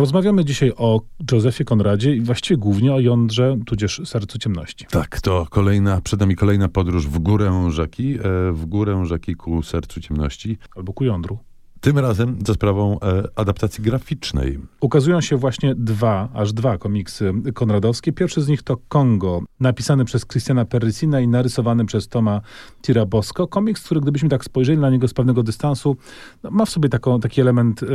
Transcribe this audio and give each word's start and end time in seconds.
Rozmawiamy 0.00 0.44
dzisiaj 0.44 0.72
o 0.76 1.00
Józefie 1.32 1.64
Konradzie 1.64 2.16
i 2.16 2.20
właściwie 2.20 2.58
głównie 2.58 2.94
o 2.94 3.00
jądrze, 3.00 3.56
tudzież 3.66 4.00
sercu 4.04 4.38
ciemności. 4.38 4.86
Tak, 4.90 5.20
to 5.20 5.46
kolejna, 5.50 6.00
przed 6.00 6.20
nami 6.20 6.36
kolejna 6.36 6.68
podróż 6.68 7.06
w 7.06 7.18
górę 7.18 7.68
rzeki, 7.70 8.14
e, 8.14 8.52
w 8.52 8.66
górę 8.66 9.06
rzeki 9.06 9.34
ku 9.34 9.62
sercu 9.62 10.00
ciemności. 10.00 10.58
Albo 10.76 10.92
ku 10.92 11.04
jądru. 11.04 11.38
Tym 11.80 11.98
razem 11.98 12.38
za 12.46 12.54
sprawą 12.54 13.00
e, 13.00 13.22
adaptacji 13.34 13.84
graficznej. 13.84 14.58
Ukazują 14.80 15.20
się 15.20 15.36
właśnie 15.36 15.74
dwa, 15.74 16.28
aż 16.34 16.52
dwa 16.52 16.78
komiksy 16.78 17.32
konradowskie. 17.54 18.12
Pierwszy 18.12 18.42
z 18.42 18.48
nich 18.48 18.62
to 18.62 18.76
Kongo, 18.88 19.42
napisany 19.60 20.04
przez 20.04 20.26
Christiana 20.26 20.64
Perricina 20.64 21.20
i 21.20 21.28
narysowany 21.28 21.86
przez 21.86 22.08
Toma 22.08 22.40
Tirabosco. 22.82 23.46
Komiks, 23.46 23.82
który 23.84 24.00
gdybyśmy 24.00 24.28
tak 24.28 24.44
spojrzeli 24.44 24.78
na 24.78 24.90
niego 24.90 25.08
z 25.08 25.14
pewnego 25.14 25.42
dystansu, 25.42 25.96
no, 26.42 26.50
ma 26.50 26.64
w 26.64 26.70
sobie 26.70 26.88
taką, 26.88 27.20
taki 27.20 27.40
element, 27.40 27.82
y, 27.82 27.86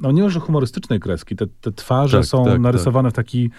no 0.00 0.12
nie 0.12 0.22
może 0.22 0.40
humorystycznej 0.40 1.00
kreski. 1.00 1.36
Te, 1.36 1.46
te 1.46 1.72
twarze 1.72 2.18
Tak, 2.18 2.26
są 2.26 2.44
tak, 2.44 2.60
narysowane 2.60 3.10
w 3.10 3.12
taki 3.12 3.50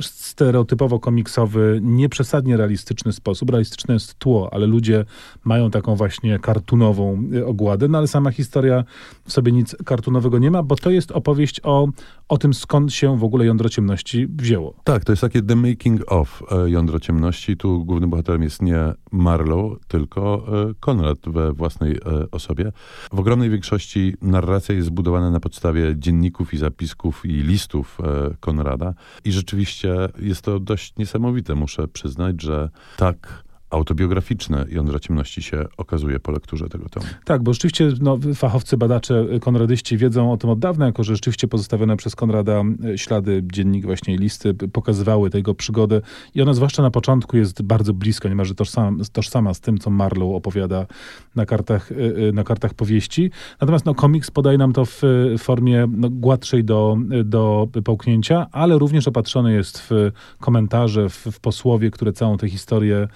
stereotypowo 0.00 1.00
komiksowy, 1.00 1.80
nieprzesadnie 1.82 2.56
realistyczny 2.56 3.12
sposób. 3.12 3.50
Realistyczne 3.50 3.94
jest 3.94 4.14
tło, 4.14 4.48
ale 4.52 4.66
ludzie 4.66 5.04
mają 5.44 5.70
taką 5.70 5.94
właśnie 5.94 6.38
kartunową 6.38 7.22
y, 7.34 7.46
ogładę, 7.46 7.88
no 7.88 7.98
ale 7.98 8.06
sama 8.06 8.30
historia 8.30 8.84
w 9.24 9.32
sobie 9.32 9.52
nic 9.52 9.76
kartunowego 9.84 10.38
nie 10.38 10.50
ma, 10.50 10.62
bo 10.62 10.76
to 10.76 10.90
jest 10.90 11.12
opowieść 11.12 11.60
o, 11.62 11.88
o 12.28 12.38
tym, 12.38 12.54
skąd 12.54 12.92
się 12.92 13.18
w 13.18 13.24
ogóle 13.24 13.46
jądro 13.46 13.68
ciemności 13.68 14.26
wzięło. 14.26 14.74
Tak, 14.84 15.04
to 15.04 15.12
jest 15.12 15.22
takie 15.22 15.42
The 15.42 15.56
Making 15.56 16.12
of 16.12 16.42
e, 16.50 16.70
Jądro 16.70 17.00
Ciemności. 17.00 17.56
Tu 17.56 17.84
głównym 17.84 18.10
bohaterem 18.10 18.42
jest 18.42 18.62
nie 18.62 18.78
Marlow, 19.12 19.78
tylko 19.88 20.46
e, 20.70 20.74
Konrad 20.80 21.18
we 21.26 21.52
własnej 21.52 21.92
e, 21.92 22.30
osobie. 22.30 22.72
W 23.12 23.18
ogromnej 23.18 23.50
większości 23.50 24.14
narracja 24.22 24.74
jest 24.74 24.86
zbudowana 24.86 25.30
na 25.30 25.40
podstawie 25.40 25.94
dzienników 25.96 26.54
i 26.54 26.58
zapisków 26.58 27.26
i 27.26 27.28
listów 27.32 27.98
e, 28.00 28.34
Konrada. 28.40 28.94
I 29.24 29.32
rzeczywiście 29.32 29.94
jest 30.20 30.42
to 30.42 30.60
dość 30.60 30.96
niesamowite, 30.96 31.54
muszę 31.54 31.88
przyznać, 31.88 32.42
że 32.42 32.70
tak 32.96 33.47
autobiograficzne 33.70 34.66
jądro 34.68 34.98
ciemności 34.98 35.42
się 35.42 35.64
okazuje 35.76 36.20
po 36.20 36.32
lekturze 36.32 36.68
tego 36.68 36.88
tomu. 36.88 37.06
Tak, 37.24 37.42
bo 37.42 37.52
rzeczywiście 37.52 37.88
no, 38.00 38.18
fachowcy, 38.34 38.76
badacze, 38.76 39.26
konradyści 39.40 39.96
wiedzą 39.96 40.32
o 40.32 40.36
tym 40.36 40.50
od 40.50 40.58
dawna, 40.58 40.86
jako 40.86 41.04
że 41.04 41.14
rzeczywiście 41.14 41.48
pozostawione 41.48 41.96
przez 41.96 42.16
Konrada 42.16 42.62
e, 42.84 42.98
ślady, 42.98 43.42
dziennik 43.52 43.86
właśnie 43.86 44.16
listy 44.16 44.54
pokazywały 44.54 45.30
tego 45.30 45.54
przygodę 45.54 46.00
i 46.34 46.42
ona 46.42 46.54
zwłaszcza 46.54 46.82
na 46.82 46.90
początku 46.90 47.36
jest 47.36 47.62
bardzo 47.62 47.94
blisko, 47.94 48.28
niemalże 48.28 48.54
tożsama, 48.54 49.04
tożsama 49.12 49.54
z 49.54 49.60
tym, 49.60 49.78
co 49.78 49.90
Marlow 49.90 50.36
opowiada 50.36 50.86
na 51.34 51.46
kartach, 51.46 51.92
e, 51.92 52.32
na 52.32 52.44
kartach 52.44 52.74
powieści. 52.74 53.30
Natomiast 53.60 53.86
no, 53.86 53.94
komiks 53.94 54.30
podaje 54.30 54.58
nam 54.58 54.72
to 54.72 54.84
w 54.84 55.02
formie 55.38 55.88
no, 55.90 56.10
gładszej 56.10 56.64
do, 56.64 56.96
do 57.24 57.68
połknięcia, 57.84 58.46
ale 58.52 58.78
również 58.78 59.08
opatrzony 59.08 59.52
jest 59.52 59.78
w 59.90 60.10
komentarze, 60.40 61.08
w, 61.08 61.26
w 61.32 61.40
posłowie, 61.40 61.90
które 61.90 62.12
całą 62.12 62.36
tę 62.36 62.48
historię 62.48 63.08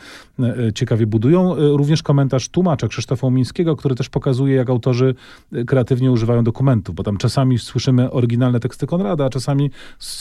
ciekawie 0.75 1.07
budują. 1.07 1.57
E, 1.57 1.59
Również 1.59 2.03
komentarz 2.03 2.49
tłumacza 2.49 2.89
Krzysztofa 2.89 3.27
Umińskiego, 3.27 3.77
który 3.77 3.95
też 3.95 4.09
pokazuje, 4.09 4.57
jak 4.57 4.71
autorzy 4.71 5.15
e, 5.53 5.65
kreatywnie 5.65 6.11
używają 6.11 6.45
dokumentów, 6.45 6.95
bo 6.95 7.03
tam 7.03 7.17
czasami 7.17 7.59
słyszymy 7.59 8.11
oryginalne 8.11 8.61
teksty 8.61 8.87
Konrada, 8.87 9.25
a 9.25 9.31
czasami 9.31 9.71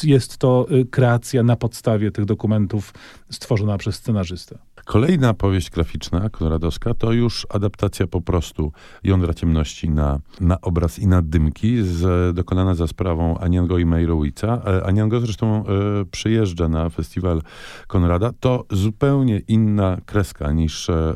jest 0.04 0.38
to 0.38 0.68
e, 0.70 0.86
kreacja 0.86 1.44
na 1.44 1.56
podstawie 1.56 2.12
tych 2.12 2.26
dokumentów 2.26 2.94
stworzona 3.30 3.78
przez 3.78 3.96
scenarzystę. 3.96 4.58
Kolejna 4.86 5.34
powieść 5.34 5.70
graficzna, 5.70 6.30
konradowska, 6.30 6.94
to 6.94 7.12
już 7.12 7.48
adaptacja 7.50 8.08
po 8.08 8.22
prostu 8.22 8.72
Jądra 9.04 9.34
Ciemności 9.34 9.90
na, 9.90 10.20
na 10.40 10.62
obraz 10.62 11.00
i 11.00 11.08
na 11.08 11.22
dymki, 11.22 11.84
z, 11.84 12.36
dokonana 12.36 12.76
za 12.76 12.88
sprawą 12.88 13.38
Aniango 13.38 13.78
i 13.78 13.86
Meyrowica. 13.86 14.62
E, 14.66 14.86
Aniango 14.86 15.20
zresztą 15.20 15.64
e, 15.66 15.66
przyjeżdża 16.12 16.68
na 16.68 16.90
festiwal 16.90 17.42
Konrada. 17.88 18.32
To 18.40 18.66
zupełnie 18.72 19.40
inna 19.40 19.98
kreska 20.06 20.52
niż 20.52 20.90
e, 20.90 21.16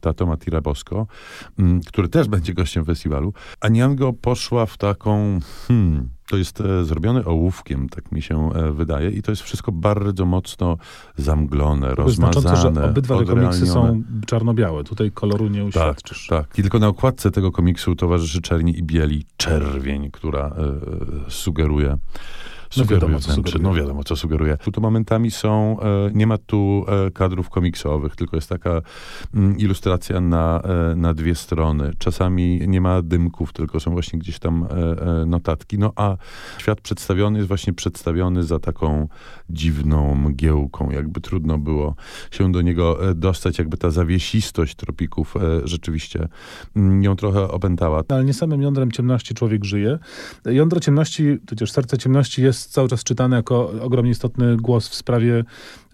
ta 0.00 0.12
Toma 0.12 0.36
Tirabosco, 0.36 1.06
m, 1.58 1.80
który 1.86 2.08
też 2.08 2.28
będzie 2.38 2.54
gościem 2.54 2.84
festiwalu. 2.84 3.32
Aniango 3.60 4.12
poszła 4.12 4.66
w 4.66 4.76
taką... 4.76 5.38
Hmm, 5.68 6.17
to 6.30 6.36
jest 6.36 6.60
e, 6.60 6.84
zrobione 6.84 7.24
ołówkiem, 7.24 7.88
tak 7.88 8.12
mi 8.12 8.22
się 8.22 8.50
e, 8.54 8.72
wydaje, 8.72 9.10
i 9.10 9.22
to 9.22 9.32
jest 9.32 9.42
wszystko 9.42 9.72
bardzo 9.72 10.24
mocno 10.24 10.76
zamglone, 11.16 11.96
To 11.96 12.10
znaczące, 12.10 12.56
że 12.56 12.68
obydwa 12.68 13.18
te 13.18 13.24
komiksy 13.24 13.66
są 13.66 14.02
czarno-białe. 14.26 14.84
Tutaj 14.84 15.10
koloru 15.10 15.48
nie 15.48 15.58
Tak, 15.58 15.68
uświadczysz. 15.68 16.26
tak. 16.26 16.58
I 16.58 16.62
tylko 16.62 16.78
na 16.78 16.88
okładce 16.88 17.30
tego 17.30 17.52
komiksu 17.52 17.96
towarzyszy 17.96 18.40
czerni 18.42 18.78
i 18.78 18.82
bieli 18.82 19.24
czerwień, 19.36 20.10
która 20.10 20.46
e, 20.46 20.50
sugeruje. 21.30 21.96
Sugeruje 22.70 23.00
wiadomo, 23.00 23.20
co 23.20 23.32
sugeruje. 23.32 23.62
No 23.62 23.74
wiadomo, 23.74 24.04
co 24.04 24.16
sugeruje. 24.16 24.56
Tu 24.56 24.72
to 24.72 24.80
momentami 24.80 25.30
są, 25.30 25.80
e, 25.80 26.10
nie 26.14 26.26
ma 26.26 26.38
tu 26.38 26.84
e, 26.88 27.10
kadrów 27.10 27.50
komiksowych, 27.50 28.16
tylko 28.16 28.36
jest 28.36 28.48
taka 28.48 28.82
mm, 29.34 29.58
ilustracja 29.58 30.20
na, 30.20 30.62
e, 30.92 30.96
na 30.96 31.14
dwie 31.14 31.34
strony. 31.34 31.90
Czasami 31.98 32.60
nie 32.68 32.80
ma 32.80 33.02
dymków, 33.02 33.52
tylko 33.52 33.80
są 33.80 33.90
właśnie 33.90 34.18
gdzieś 34.18 34.38
tam 34.38 34.64
e, 34.64 35.22
e, 35.22 35.26
notatki. 35.26 35.78
No 35.78 35.92
a 35.96 36.16
świat 36.58 36.80
przedstawiony 36.80 37.38
jest 37.38 37.48
właśnie 37.48 37.72
przedstawiony 37.72 38.42
za 38.42 38.58
taką 38.58 39.08
dziwną 39.50 40.14
mgiełką. 40.14 40.90
Jakby 40.90 41.20
trudno 41.20 41.58
było 41.58 41.94
się 42.30 42.52
do 42.52 42.62
niego 42.62 43.10
e, 43.10 43.14
dostać, 43.14 43.58
jakby 43.58 43.76
ta 43.76 43.90
zawiesistość 43.90 44.74
tropików 44.74 45.36
e, 45.36 45.40
rzeczywiście 45.64 46.28
mm, 46.76 47.02
ją 47.02 47.16
trochę 47.16 47.48
opętała. 47.48 48.02
Ale 48.08 48.24
nie 48.24 48.34
samym 48.34 48.62
jądrem 48.62 48.92
ciemności 48.92 49.34
człowiek 49.34 49.64
żyje. 49.64 49.98
Jądro 50.44 50.80
ciemności, 50.80 51.38
tudzież 51.46 51.72
serce 51.72 51.98
ciemności 51.98 52.42
jest 52.42 52.57
cały 52.66 52.88
czas 52.88 53.04
czytane 53.04 53.36
jako 53.36 53.70
ogromnie 53.80 54.10
istotny 54.10 54.56
głos 54.56 54.88
w 54.88 54.94
sprawie 54.94 55.44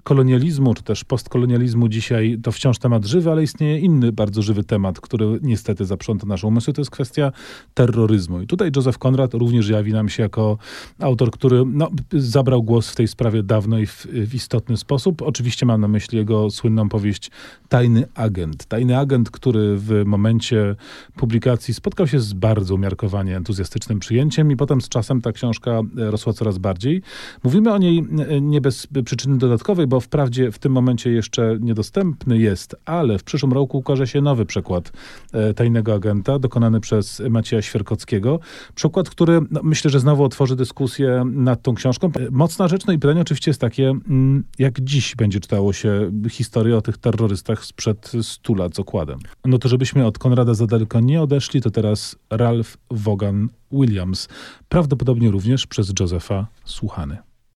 kolonializmu, 0.04 0.74
czy 0.74 0.82
też 0.82 1.04
postkolonializmu 1.04 1.88
dzisiaj 1.88 2.38
to 2.42 2.52
wciąż 2.52 2.78
temat 2.78 3.04
żywy, 3.04 3.30
ale 3.30 3.42
istnieje 3.42 3.78
inny 3.78 4.12
bardzo 4.12 4.42
żywy 4.42 4.64
temat, 4.64 5.00
który 5.00 5.38
niestety 5.42 5.84
zaprząta 5.84 6.26
nasze 6.26 6.46
umysły, 6.46 6.72
to 6.72 6.80
jest 6.80 6.90
kwestia 6.90 7.32
terroryzmu. 7.74 8.40
I 8.40 8.46
tutaj 8.46 8.70
Józef 8.76 8.98
Konrad 8.98 9.34
również 9.34 9.68
jawi 9.68 9.92
nam 9.92 10.08
się 10.08 10.22
jako 10.22 10.58
autor, 10.98 11.30
który 11.30 11.64
no, 11.66 11.90
zabrał 12.12 12.62
głos 12.62 12.90
w 12.90 12.96
tej 12.96 13.08
sprawie 13.08 13.42
dawno 13.42 13.78
i 13.78 13.86
w, 13.86 14.06
w 14.06 14.34
istotny 14.34 14.76
sposób. 14.76 15.22
Oczywiście 15.22 15.66
mam 15.66 15.80
na 15.80 15.88
myśli 15.88 16.18
jego 16.18 16.50
słynną 16.50 16.88
powieść 16.88 17.30
Tajny 17.68 18.08
Agent. 18.14 18.64
Tajny 18.64 18.98
Agent, 18.98 19.30
który 19.30 19.76
w 19.76 20.02
momencie 20.06 20.76
publikacji 21.16 21.74
spotkał 21.74 22.06
się 22.06 22.20
z 22.20 22.32
bardzo 22.32 22.74
umiarkowanie 22.74 23.36
entuzjastycznym 23.36 24.00
przyjęciem 24.00 24.50
i 24.50 24.56
potem 24.56 24.80
z 24.80 24.88
czasem 24.88 25.20
ta 25.20 25.32
książka 25.32 25.80
rosła 25.96 26.32
coraz 26.32 26.58
bardziej. 26.58 27.02
Mówimy 27.44 27.72
o 27.72 27.78
niej 27.78 28.04
e, 28.28 28.40
nie 28.40 28.60
bez 28.60 28.88
przyczyny 29.04 29.38
dodatkowej, 29.38 29.86
bo 29.86 29.93
wprawdzie 30.00 30.52
w 30.52 30.58
tym 30.58 30.72
momencie 30.72 31.10
jeszcze 31.10 31.58
niedostępny 31.60 32.38
jest, 32.38 32.76
ale 32.84 33.18
w 33.18 33.24
przyszłym 33.24 33.52
roku 33.52 33.78
ukaże 33.78 34.06
się 34.06 34.20
nowy 34.20 34.46
przekład 34.46 34.92
e, 35.32 35.54
Tajnego 35.54 35.94
Agenta, 35.94 36.38
dokonany 36.38 36.80
przez 36.80 37.22
Macieja 37.30 37.62
Świerkockiego. 37.62 38.40
Przykład, 38.74 39.10
który 39.10 39.40
no, 39.50 39.60
myślę, 39.62 39.90
że 39.90 40.00
znowu 40.00 40.24
otworzy 40.24 40.56
dyskusję 40.56 41.24
nad 41.26 41.62
tą 41.62 41.74
książką. 41.74 42.06
E, 42.06 42.30
Mocna 42.30 42.68
rzecz, 42.68 42.86
no 42.86 42.92
i 42.92 42.98
pytanie 42.98 43.20
oczywiście 43.20 43.50
jest 43.50 43.60
takie, 43.60 43.88
mm, 43.88 44.44
jak 44.58 44.80
dziś 44.80 45.16
będzie 45.16 45.40
czytało 45.40 45.72
się 45.72 46.10
historię 46.30 46.76
o 46.76 46.82
tych 46.82 46.98
terrorystach 46.98 47.64
sprzed 47.64 48.12
100 48.22 48.54
lat 48.54 48.74
z 48.74 48.78
okładem. 48.78 49.18
No 49.44 49.58
to 49.58 49.68
żebyśmy 49.68 50.06
od 50.06 50.18
Konrada 50.18 50.54
za 50.54 50.66
daleko 50.66 51.00
nie 51.00 51.22
odeszli, 51.22 51.60
to 51.60 51.70
teraz 51.70 52.16
Ralph 52.30 52.76
Vaughan 52.90 53.48
Williams, 53.72 54.28
prawdopodobnie 54.68 55.30
również 55.30 55.66
przez 55.66 55.92
Josepha 56.00 56.46
słuchany. 56.64 57.18